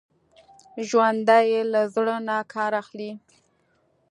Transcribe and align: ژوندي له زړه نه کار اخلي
ژوندي 0.87 1.47
له 1.73 1.81
زړه 1.95 2.15
نه 2.27 2.37
کار 2.53 2.71
اخلي 2.81 3.11